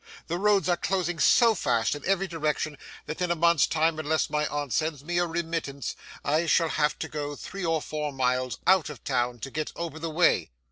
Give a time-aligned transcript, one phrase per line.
[0.25, 4.31] The roads are closing so fast in every direction, that in a month's time, unless
[4.31, 8.57] my aunt sends me a remittance, I shall have to go three or four miles
[8.65, 10.49] out of town to get over the way.